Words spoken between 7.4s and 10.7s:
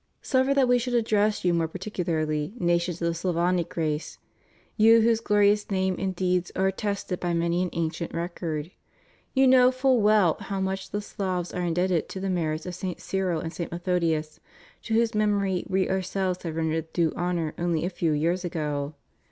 an ancient record. You know full well how